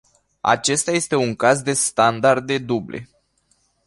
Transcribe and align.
Acesta 0.41 0.91
este 0.91 1.15
un 1.15 1.35
caz 1.35 1.61
de 1.61 1.71
standarde 1.73 2.57
duble. 2.59 3.09